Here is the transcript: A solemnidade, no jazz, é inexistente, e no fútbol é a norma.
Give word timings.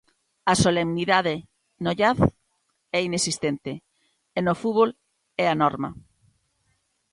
A 0.53 0.53
solemnidade, 0.63 1.35
no 1.83 1.91
jazz, 1.99 2.19
é 2.97 2.99
inexistente, 3.09 3.71
e 4.37 4.39
no 4.45 4.53
fútbol 4.61 4.89
é 5.43 5.45
a 5.49 5.59
norma. 5.63 5.89